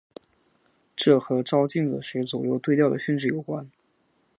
[0.95, 3.69] 这和照镜子时左右对调的性质有关。